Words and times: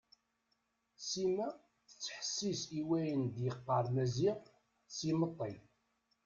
Sima 1.07 1.47
tettḥessis 1.87 2.61
i 2.79 2.81
wayen 2.87 3.21
d-yeqqar 3.35 3.85
Maziɣ 3.95 4.37
s 4.95 4.97
imeṭṭi. 5.09 5.53